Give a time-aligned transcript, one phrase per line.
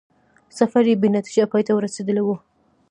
[0.57, 2.35] سفر یې بې نتیجې پای ته رسېدلی وو.